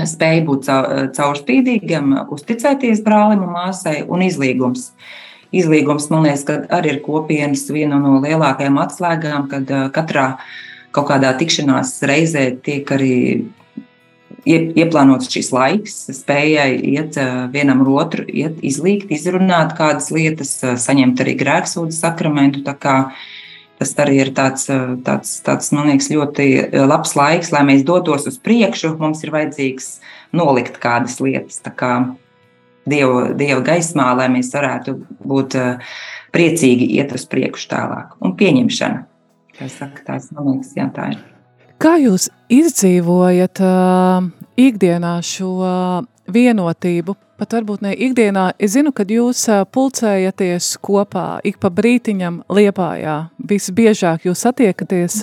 [0.09, 0.69] spēja būt
[1.17, 4.91] caurspīdīgam, uzticēties brālim un māsai un izlīgums.
[4.91, 5.19] Uh,
[5.51, 10.27] izlīgums, man liekas, arī ir kopienas viena no lielākajām atslēgām, kad katrā
[10.95, 13.15] kaut kādā tikšanās reizē tiek arī
[14.47, 17.19] ieplānots šis laiks, spējai iet
[17.53, 22.63] vienam ar otru, iet, izlīgt, izrunāt kādas lietas, saņemt arī grēksūdu sakramentu.
[23.81, 24.67] Tas arī ir tāds,
[25.01, 26.43] tāds, tāds, man liekas, ļoti
[26.85, 28.91] labs laiks, lai mēs dotos uz priekšu.
[29.01, 29.87] Mums ir vajadzīgs
[30.37, 31.57] nolikt kādas lietas.
[31.79, 31.95] Kā
[32.85, 34.93] dieva, dieva gaismā, lai mēs varētu
[35.25, 35.95] būt uh,
[36.35, 38.13] priecīgi iet uz priekšu tālāk.
[38.21, 39.01] Un pieņemšana.
[39.57, 41.19] Tas tās, man liekas, jā, tā ir.
[41.81, 44.29] Kā jūs izdzīvojat uh,
[44.61, 45.55] ikdienā šo
[46.29, 47.17] vienotību?
[47.41, 48.51] Pat varbūt ne ikdienā.
[48.61, 53.15] Es zinu, ka jūs pulcējaties kopā ik pa brītiņam Liepājā.
[53.49, 55.15] Visbiežāk jūs satiekaties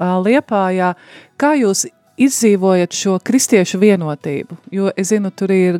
[0.00, 0.94] Liepājā.
[1.36, 1.84] Kā jūs
[2.16, 4.56] izdzīvojat šo kristiešu vienotību?
[4.72, 5.76] Jo es zinu, tur ir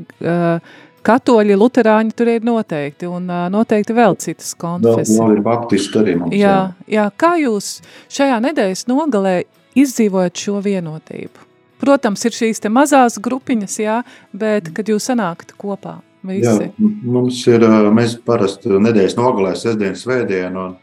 [1.07, 5.17] katoļi, luterāņi tur ir noteikti, un noteikti vēl citas konfesijas.
[5.17, 6.37] Vēl, vēl ir baptisti arī mums.
[6.37, 6.59] Jā,
[6.93, 7.79] jā, kā jūs
[8.13, 9.39] šajā nedēļas nogalē
[9.81, 11.46] izdzīvojat šo vienotību?
[11.81, 14.01] Protams, ir šīs te mazās grupiņas, jā,
[14.37, 16.71] bet kad jūs sanākat kopā visi?
[16.71, 20.77] Jā, mums ir, mēs parasti nedēļas nogalē sestdien, svētdien, un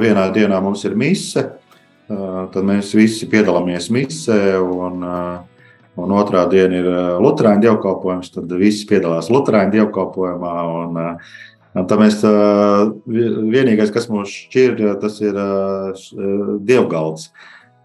[0.00, 1.46] vienā dienā mums ir mise,
[2.08, 5.06] tad mēs visi piedalāmies misē, un,
[5.98, 6.90] un otrā diena ir
[7.22, 11.00] luterāņu dievkalpojums, tad visi piedalās luterāņu dievkalpojumā, un,
[11.72, 12.20] un tad mēs,
[13.08, 15.40] vienīgais, kas mūs šķir, tas ir
[16.68, 17.32] dievgalds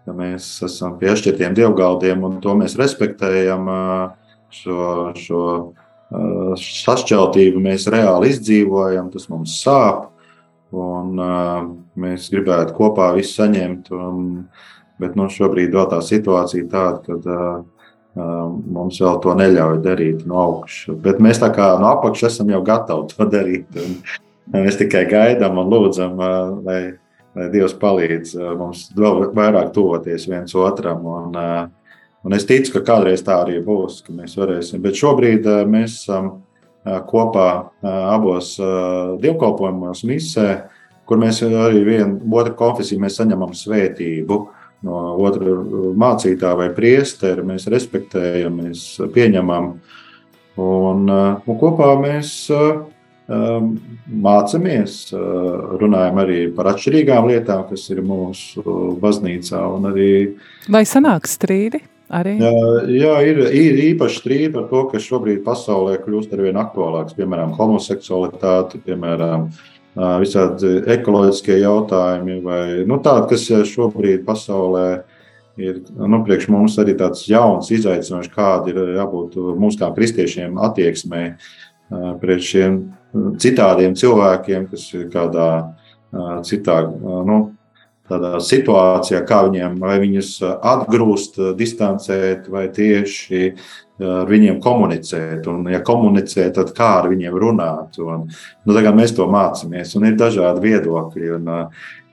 [0.08, 3.68] ka mēs esam pie atšķirtiem dievgaldiem un to mēs respektējam.
[4.48, 4.84] Šo,
[5.20, 5.40] šo
[6.56, 10.06] sašķeltību mēs reāli izdzīvojam, tas mums sāp.
[10.72, 11.20] Un,
[12.00, 14.22] mēs gribētu kopā visu saņemt, un,
[15.00, 18.28] bet nu, šobrīd tā situācija ir tāda, ka
[18.64, 20.96] mums vēl to neļauj darīt no augšas.
[21.04, 23.80] Bet mēs tā kā no apakšas esam jau gatavi to darīt.
[24.52, 26.16] Mēs tikai gaidām un lūdzam,
[26.64, 26.80] lai
[27.36, 31.04] lai Dievs palīdz uh, mums vēl vairāk tuvoties viens otram.
[31.06, 34.82] Un, uh, un es ticu, ka kādreiz tā arī būs, ka mēs varēsim.
[34.84, 36.36] Bet šobrīd uh, mēs esam
[36.88, 37.48] kopā
[37.84, 38.54] abos
[39.20, 40.46] dievkalpojumos, misē,
[41.04, 44.38] kur mēs arī vienu otru konfesiju saņemam svētību
[44.86, 45.58] no otra
[46.00, 47.44] mācītāja vai priestera.
[47.44, 49.74] Mēs respektējam, mēs pieņemam.
[50.64, 52.86] Un, un kopā mēs Ehm,
[53.28, 55.18] mācāmies, eh,
[55.80, 58.64] runājam arī par atšķirīgām lietām, kas ir mūsu
[59.00, 59.60] baznīcā.
[59.92, 60.36] Arī,
[60.68, 61.82] Vai sanāk strīdi?
[62.08, 62.38] Arī?
[62.40, 62.52] Jā,
[62.88, 67.12] jā ir, ir īpaši strīdi par to, kas šobrīd pasaulē kļūst ar vien aktuālāks.
[67.12, 69.50] Piemēram, homoseksualitāte, piemēram,
[70.22, 75.02] visādi ekoloģiskie jautājumi, vai nu, tādi, kas šobrīd pasaulē
[75.60, 81.34] ir nu, priekš mums arī tāds jauns izaicinājums, kāda ir jābūt mums kā kristiešiem attieksmei
[82.22, 82.78] pret šiem
[83.40, 85.50] citādiem cilvēkiem, kas ir kādā
[86.46, 87.38] citā nu,
[88.08, 93.52] situācijā, kā viņiem, vai viņus atgrūst, distancēt, vai tieši
[94.00, 95.46] ar viņiem komunicēt.
[95.50, 97.98] Un, ja komunicē, tad kā ar viņiem runāt.
[98.00, 98.28] Un,
[98.64, 101.32] nu, mēs to mācāmies, un ir dažādi viedokļi.
[101.36, 101.50] Un,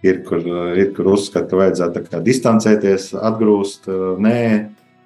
[0.05, 0.41] ir, kur,
[0.75, 3.87] ir, kur uzskata, ka vajadzētu distancēties, atgrūst,
[4.21, 4.41] nē,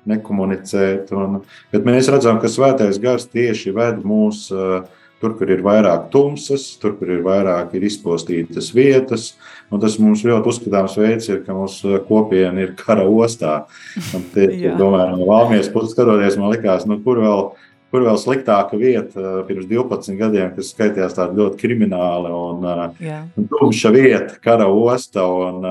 [0.09, 1.11] nekomunicēt.
[1.13, 4.87] Un, bet mēs redzam, ka svētais gars tieši ved mūs uh,
[5.19, 9.33] Tur, kur ir vairāk tumsas, tur, kur ir vairāk ir izpostītas vietas.
[9.67, 13.65] Un tas mums ļoti uzskatāms veids ir, ka mūsu kopiena ir kara ostā.
[14.79, 17.43] Domāju, no Valmijas puses skatoties, man likās, nu, kur vēl,
[17.91, 22.67] kur vēl sliktāka vieta pirms 12 gadiem, kas skaitījās tāda ļoti krimināla un,
[23.03, 23.25] Jā.
[23.35, 25.27] un tumša vieta, kara osta.
[25.27, 25.67] Un,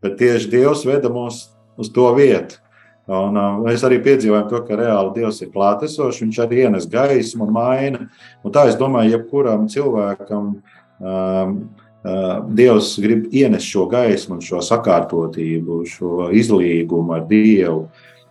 [0.00, 2.62] bet tieši Dievs veda mūs uz to vietu.
[3.06, 7.46] Un, uh, mēs arī piedzīvojam to, ka reāli Dievs ir klātesošs, viņš arī ienes gaismu
[7.46, 8.00] un maina.
[8.42, 11.56] Un tā es domāju, jebkuram cilvēkam um,
[12.02, 17.84] uh, Dievs grib ienest šo gaismu šo sakārtotību, šo izlīgumu ar Dievu.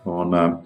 [0.04, 0.56] Un, uh,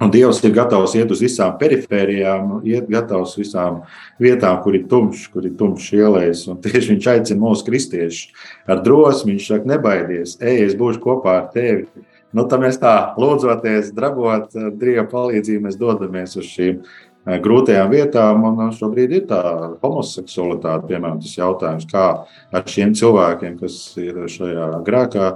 [0.00, 3.82] Un Dievs ir gatavs iet uz visām perifērijām, iet gatavs visām
[4.16, 6.46] vietām, kur ir tumšs, kur ir tumšs ielais.
[6.48, 9.34] Un tieši viņš aicina mūsu kristiešus ar drosmi.
[9.34, 11.84] Viņš saka, nebaidies, ej, es būšu kopā ar tevi
[12.30, 17.90] Nu, tad mēs tā lūdzoties, drabot eh, Dieva palīdzību, mēs dodamies uz šīm eh, grūtajām
[17.90, 18.44] vietām.
[18.46, 19.40] Un eh, šobrīd ir tā
[19.82, 22.04] homoseksualitāte, piemēram, tas jautājums, kā
[22.54, 25.32] ar šiem cilvēkiem, kas ir šajā grēkā,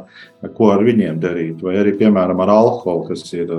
[0.54, 1.66] ko ar viņiem darīt.
[1.66, 3.50] Vai arī, piemēram, ar alkoholu, kas ir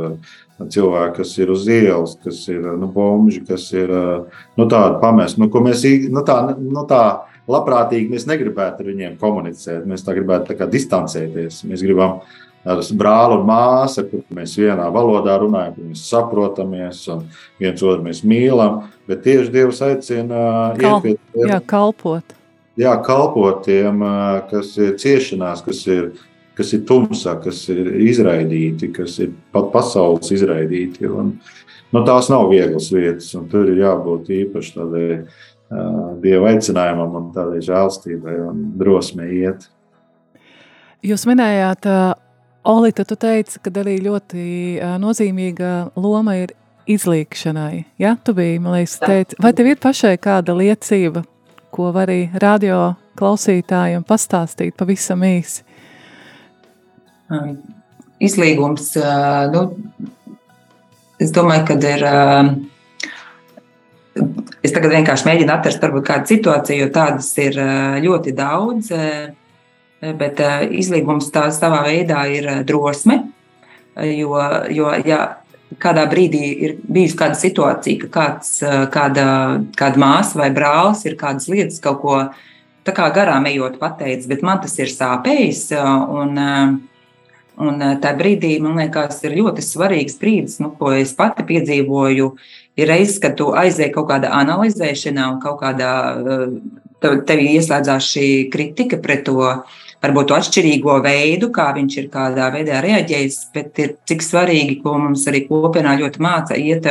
[0.61, 5.51] cilvēki, kas ir uz ielas, kas ir nu, bomži, kas ir nu, tādi pamesti, nu,
[5.51, 7.03] ko mēs nu, tā, nu, tā
[7.51, 9.83] labprātīgi mēs negribētu ar viņiem komunicēt.
[9.89, 11.65] Mēs tā gribētu tā distancēties.
[11.67, 17.25] Mēs gribam ar brāli un māsu, kur mēs vienā valodā runājam, kur mēs saprotamies un
[17.61, 18.85] viens otru mēs mīlam.
[19.07, 22.33] Bet tieši Dievs aicina Kal, iet pie tiem, jā, kalpot.
[22.75, 24.01] Jā, kalpot tiem,
[24.49, 26.09] kas ir ciešanās, kas ir,
[26.57, 31.05] kas ir tumsā, kas ir izraidīti, kas ir pat pasaules izraidīti.
[31.05, 31.35] Un,
[31.93, 37.31] nu, tās nav vieglas vietas, un tur ir jābūt īpaši tādai uh, Dieva aicinājumam un
[37.35, 39.69] tādai žēlstībai un drosmei iet.
[41.05, 42.15] Jūs minējāt uh,
[42.65, 44.43] Olita, tu teici, ka arī ļoti
[44.79, 46.55] uh, nozīmīga loma ir
[46.89, 47.83] izlīkšanai.
[48.01, 48.15] Ja?
[48.25, 51.21] Tu biji, man liekas, teici, vai tev ir pašai kāda liecība,
[51.69, 55.61] ko var arī radio klausītājiem pastāstīt pavisam īsi?
[57.29, 57.53] Um,
[58.17, 59.67] izlīgums, uh, nu,
[61.21, 62.01] es domāju, ka ir.
[62.09, 62.49] Uh,
[64.65, 68.89] es tagad vienkārši mēģinu atrast varbūt kādu situāciju, jo tādas ir uh, ļoti daudz.
[70.19, 73.23] Bet izlīgums tā savā veidā ir drosme.
[73.95, 74.35] Jo,
[74.75, 75.19] jo ja
[75.81, 78.57] kādā brīdī ir bijusi kāda situācija, ka kāds,
[78.93, 79.27] kāda,
[79.77, 82.17] kāda māsa vai brālis ir kādas lietas kaut ko
[82.85, 85.63] tā kā garām ejot pateicis, bet man tas ir sāpējis.
[85.75, 86.37] Un,
[87.65, 92.29] un tajā brīdī man liekas, ir ļoti svarīgs brīdis, nu, ko es pati piedzīvoju.
[92.75, 95.93] Ir reizes, kad tu aizēji kaut kādā analizēšanā un kaut kādā
[97.01, 99.39] tev ieslēdzās šī kritika pret to
[100.03, 105.25] varbūt atšķirīgo veidu, kā viņš ir kādā veidā reaģējis, bet ir cik svarīgi, ko mums
[105.29, 106.87] arī kopienā ļoti māca, iet,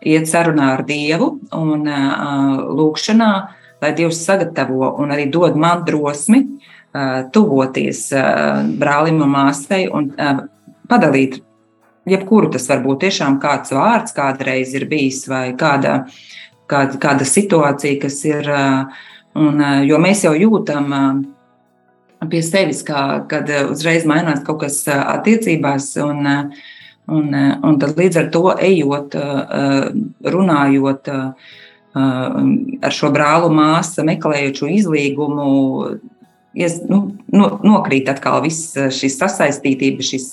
[0.00, 1.86] iet sarunā ar Dievu un
[2.80, 3.30] lūkšanā,
[3.80, 6.44] lai Dievs sagatavo un arī dod man drosmi
[7.32, 8.08] tuvoties
[8.80, 10.10] brālim un māsai un
[10.90, 11.40] padalīt
[12.10, 12.50] jebkuru.
[12.52, 16.02] Tas var būt tiešām kāds vārds kādreiz ir bijis vai kāda,
[16.70, 18.50] kāda, kāda situācija, kas ir,
[19.38, 20.90] un, jo mēs jau jūtam
[22.28, 25.92] pie sevis, kā, kad eh, uzreiz mainās kaut kas eh, attiecībās.
[26.04, 26.68] Un, eh,
[27.10, 29.16] un, un tad līdz ar to ejot,
[30.30, 31.08] runājot
[31.90, 35.46] ar šo brālu māsu, meklējot šo izlīgumu,
[36.54, 37.00] ies, nu,
[37.34, 40.28] no, nokrīt atkal viss šis sasaistītība, šis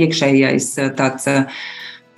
[0.00, 1.28] iekšējais tāds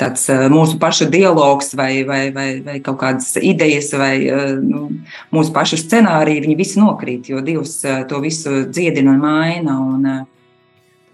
[0.00, 4.14] tāds mūsu pašu dialogs, vai, vai, vai, vai kaut kādas idejas, vai
[4.60, 4.88] nu,
[5.32, 7.78] mūsu pašu scenāriji, viņi visi nokrīt, jo Dievs
[8.10, 9.78] to visu dziedina un maina.
[9.80, 10.04] Un,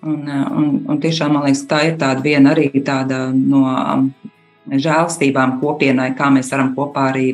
[0.02, 3.62] un, un, un tiešām man liekas, tā ir tāda viena arī tāda no
[4.66, 7.28] žēlstībām kopienai, kā mēs varam kopā arī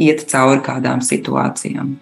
[0.00, 1.94] iet cauri kādām situācijām.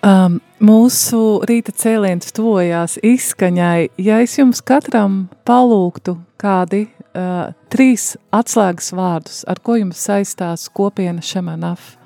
[0.00, 3.90] Um, mūsu rīta cēliens tojās izskaņai.
[4.00, 11.22] Ja es jums katram palūgtu kādi uh, trīs atslēgas vārdus, ar ko jums saistās kopiena
[11.24, 11.96] Šemanaf.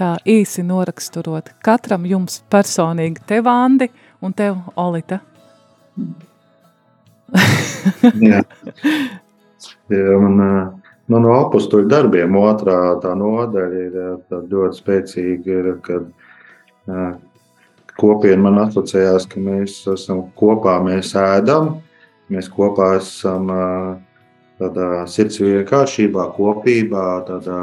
[0.00, 3.90] Tā īsi noraksturot katram jums personīgi, tev Andi
[4.24, 5.20] un tev Olita.
[8.30, 8.40] Jā.
[9.90, 10.38] Jā, man,
[11.10, 13.98] man no apustuļu darbiem otrā tā nodaļa ir
[14.30, 16.06] ļoti spēcīga, ir, kad
[18.00, 21.74] kopiena man asociējās, ka mēs esam kopā, mēs ēdam,
[22.32, 23.98] mēs kopā esam uh,
[24.60, 27.06] tādā sirds vienkāršībā, kopībā.
[27.28, 27.62] Tādā,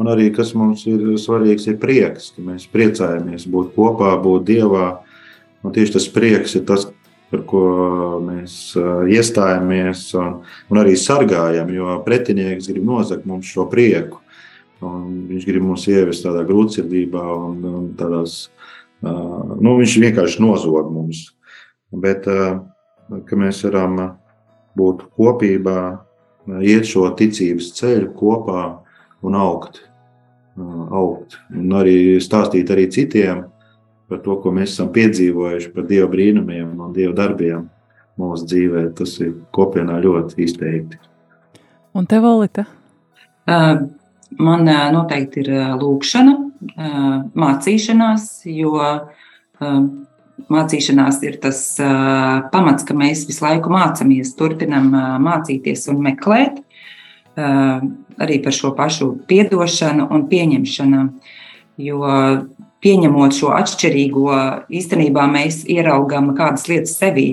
[0.00, 4.88] un arī kas mums ir svarīgs, ir prieks, ka mēs priecājamies būt kopā, būt dievā.
[5.60, 6.86] Un tieši tas prieks ir tas,
[7.30, 7.64] par ko
[8.24, 8.72] mēs
[9.12, 10.40] iestājamies un,
[10.72, 14.18] un arī sargājam, jo pretinieks grib nozagt mums šo prieku.
[14.80, 18.46] Un viņš grib mūs ievest tādā grūtsirdībā un, un tādās,
[19.04, 21.26] nu, viņš vienkārši nozog mums.
[21.90, 22.24] Bet,
[23.10, 23.98] mēs varam
[24.78, 25.80] būt kopībā,
[26.60, 28.64] iet šo ticības ceļu kopā
[29.26, 29.82] un augt.
[30.90, 31.38] augt.
[31.54, 33.44] Un arī stāstīt arī citiem
[34.10, 37.68] par to, ko mēs esam piedzīvojuši, par Dieva brīnumiem un Dieva darbiem
[38.18, 38.84] mūsu dzīvē.
[38.98, 40.98] Tas ir kopienā ļoti izteikti.
[41.94, 42.66] Un tev, Olita?
[43.46, 46.36] Man noteikti ir lūkšana,
[47.38, 48.76] mācīšanās, jo
[50.48, 56.60] mācīšanās ir tas uh, pamats, ka mēs visu laiku mācāmies, turpinam uh, mācīties un meklēt
[56.60, 57.84] uh,
[58.20, 61.04] arī par šo pašu piedošanu un pieņemšanu.
[61.80, 62.04] Jo
[62.84, 64.28] pieņemot šo atšķirīgo,
[64.72, 67.28] īstenībā mēs ieraugām kādas lietas sevī.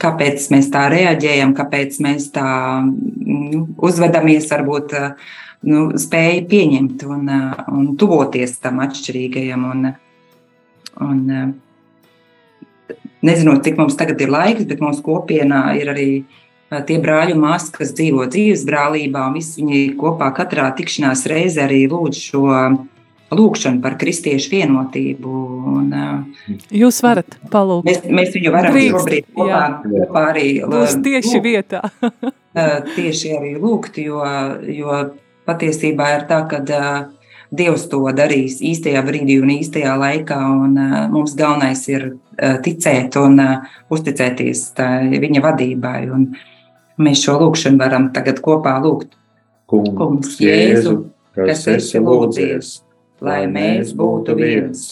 [0.00, 2.46] Kāpēc mēs tā reaģējam, kāpēc mēs tā
[2.84, 4.92] nu, uzvedamies, varbūt
[5.70, 7.30] nu, spēja pieņemt un,
[7.72, 9.64] un tuvoties tam atšķirīgajam.
[9.72, 9.86] Un,
[11.08, 11.22] un,
[13.24, 16.08] nezinot, cik mums tagad ir laiks, bet mūsu kopienā ir arī
[16.88, 21.68] tie brāļi un māsas, kas dzīvo dzīves brālībā, un visi viņi kopā katrā tikšanās reizē
[21.68, 22.44] arī lūdz šo
[23.34, 25.32] lūgšanu par kristiešu vienotību.
[25.74, 25.90] Un,
[26.74, 27.88] Jūs varat palūgt.
[27.88, 31.82] Mēs, mēs viņu varam Drīkst, šobrīd kopā, kopā arī Būs tieši lūgt, vietā.
[32.96, 34.22] tieši arī lūgt, jo,
[34.70, 35.02] jo
[35.48, 36.64] patiesībā ir tā, ka
[37.54, 40.38] Dievs to darīs īstajā brīdī un īstajā laikā.
[40.64, 40.78] Un,
[41.12, 42.08] mums galvenais ir
[42.64, 44.66] ticēt un uh, uzticēties
[45.24, 46.00] viņa vadībai.
[46.14, 46.30] Un
[46.98, 49.14] mēs šo lūgšanu varam tagad kopā lūgt.
[49.70, 50.98] Kungs, Kungs Jēzu,
[51.34, 52.74] kas esi lūdzies,
[53.24, 54.84] lai mēs būtu viens.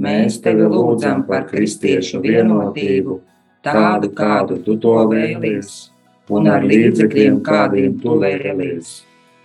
[0.00, 3.20] Mēs tevi lūdzam par kristiešu vienotību,
[3.64, 5.90] tādu, kādu tu to vēlies,
[6.32, 9.02] un ar līdzekļiem, kādiem tu vēlies.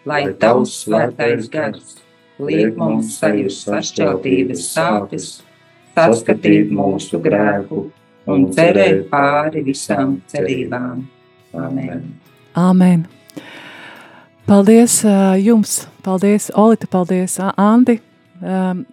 [0.08, 1.98] Lai tavs svētais gars
[2.42, 5.28] liek mums sajust sašķeltības sāpes,
[5.96, 7.88] saskatīt mūsu grēku
[8.32, 11.04] un cerēt pāri visām cerībām.
[11.58, 12.06] Amen.
[12.56, 13.06] Amen.
[14.48, 18.00] Paldies uh, jums, paldies Olita, paldies Andi.
[18.42, 18.86] Um,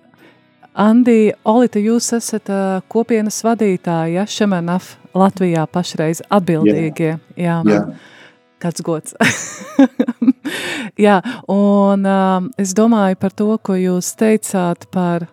[0.78, 7.16] Andi, Olita, jūs esat uh, kopienas vadītāja, ja, Šemenaf Latvijā pašreiz atbildīgie.
[7.34, 7.58] Jā.
[7.66, 7.72] Jā.
[7.72, 7.82] Jā.
[8.58, 9.14] Kāds gods.
[10.98, 15.28] Jā, un um, es domāju par to, ko jūs teicāt par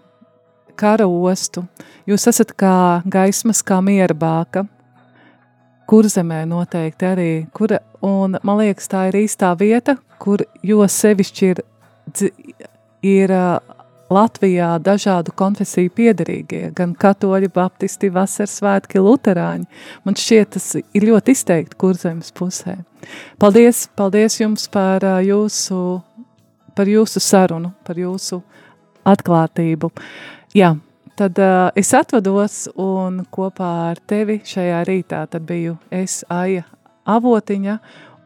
[0.78, 1.66] kara ostu.
[2.06, 4.66] Jūs esat kā gaismas, kā miera bāka,
[5.90, 11.64] kurzemē noteikti arī, kura, un man liekas, tā ir īstā vieta, kur jo sevišķi ir,
[13.06, 13.34] ir
[14.14, 19.66] Latvijā dažādu konfesiju piedarīgie, gan katoļi, baptisti, vasaras svētki, luterāņi.
[20.06, 22.78] Man šķiet, tas ir ļoti izteikti kurzemes pusē.
[23.42, 25.80] Paldies, paldies jums par jūsu,
[26.78, 28.44] par jūsu sarunu, par jūsu
[29.10, 29.90] atklātību.
[30.56, 30.70] Jā,
[31.20, 36.64] tad uh, es atvados un kopā ar tevi šajā rītā tad biju es, Aija
[37.12, 37.74] Avotiņa,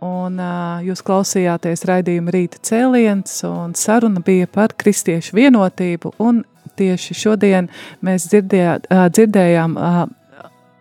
[0.05, 6.43] un uh, jūs klausījāties raidījuma rīta cēliens, un saruna bija par kristiešu vienotību, un
[6.77, 7.71] tieši šodien
[8.05, 10.03] mēs dzirdējā, uh, dzirdējām uh,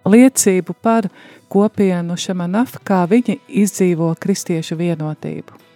[0.05, 1.09] liecību par
[1.49, 5.68] kopienu Šamanaf, kā viņi izdzīvo kristiešu vienotību.